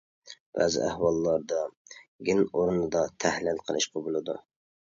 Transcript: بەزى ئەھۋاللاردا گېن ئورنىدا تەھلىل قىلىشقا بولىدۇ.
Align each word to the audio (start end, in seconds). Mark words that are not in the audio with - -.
بەزى 0.59 0.79
ئەھۋاللاردا 0.85 1.59
گېن 2.31 2.43
ئورنىدا 2.47 3.07
تەھلىل 3.25 3.63
قىلىشقا 3.69 4.05
بولىدۇ. 4.09 4.41